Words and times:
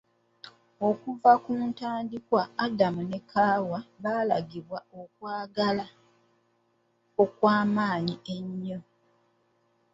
Okuva 0.89 1.31
ku 1.43 1.51
ntandikwa 1.69 2.41
Adamu 2.65 3.01
ne 3.09 3.19
Kaawa 3.31 3.79
baalagibwa 4.03 4.79
okwagala 5.01 5.85
okw'amaanyi 7.23 8.15
ennyo. 8.35 8.79